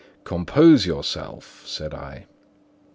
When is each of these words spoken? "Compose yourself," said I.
"Compose 0.23 0.87
yourself," 0.87 1.61
said 1.67 1.93
I. 1.93 2.25